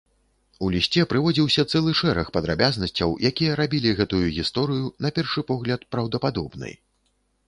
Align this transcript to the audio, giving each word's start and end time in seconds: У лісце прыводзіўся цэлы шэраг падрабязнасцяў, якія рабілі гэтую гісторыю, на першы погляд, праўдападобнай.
У 0.67 0.67
лісце 0.75 1.01
прыводзіўся 1.09 1.63
цэлы 1.73 1.91
шэраг 1.99 2.31
падрабязнасцяў, 2.37 3.13
якія 3.31 3.57
рабілі 3.59 3.93
гэтую 3.99 4.23
гісторыю, 4.39 4.89
на 5.07 5.13
першы 5.19 5.45
погляд, 5.53 5.85
праўдападобнай. 5.97 6.73